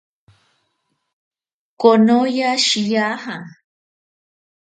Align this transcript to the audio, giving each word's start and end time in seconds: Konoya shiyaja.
Konoya 1.79 2.51
shiyaja. 2.65 3.37